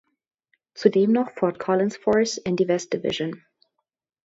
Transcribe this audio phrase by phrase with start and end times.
[0.73, 3.45] Zudem noch Fort Collins Force in die West Division.